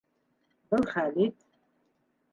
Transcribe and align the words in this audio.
Был 0.71 0.87
Хәлит 0.93 1.47